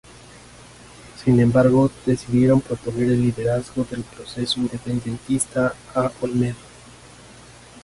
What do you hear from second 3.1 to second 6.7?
el liderazgo del proceso independentista a Olmedo.